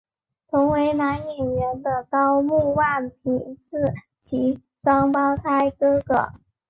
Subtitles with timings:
[0.49, 6.31] 同为男演员的高木万平是其双胞胎哥哥。